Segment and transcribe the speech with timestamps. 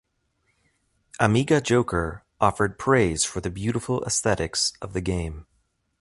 [1.19, 5.45] Amiga Joker offered praise for the beautiful aesthetics of the game.